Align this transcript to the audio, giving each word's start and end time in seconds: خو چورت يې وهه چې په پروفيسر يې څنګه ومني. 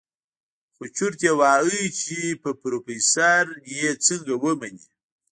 خو 0.75 0.83
چورت 0.95 1.19
يې 1.27 1.33
وهه 1.39 1.81
چې 1.99 2.17
په 2.41 2.49
پروفيسر 2.61 3.43
يې 3.75 3.89
څنګه 4.05 4.33
ومني. 4.43 4.83